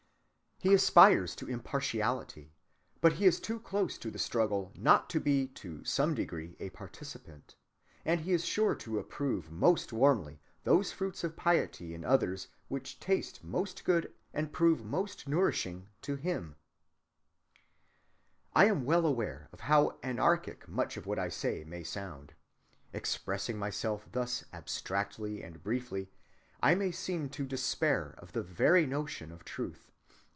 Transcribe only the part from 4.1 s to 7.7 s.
the struggle not to be to some degree a participant,